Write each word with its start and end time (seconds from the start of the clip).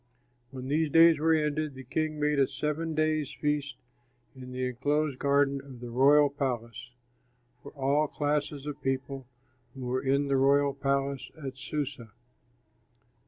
When 0.49 0.67
these 0.67 0.89
days 0.89 1.19
were 1.19 1.35
ended, 1.35 1.75
the 1.75 1.83
king 1.83 2.19
made 2.19 2.39
a 2.39 2.47
seven 2.47 2.95
days' 2.95 3.33
feast 3.39 3.77
in 4.35 4.51
the 4.51 4.65
enclosed 4.65 5.19
garden 5.19 5.61
of 5.61 5.79
the 5.79 5.91
royal 5.91 6.31
palace, 6.31 6.89
for 7.61 7.71
all 7.73 8.07
classes 8.07 8.65
of 8.65 8.81
people 8.81 9.27
who 9.75 9.81
were 9.81 10.01
in 10.01 10.27
the 10.27 10.37
royal 10.37 10.73
palace 10.73 11.29
at 11.43 11.55
Susa. 11.55 12.09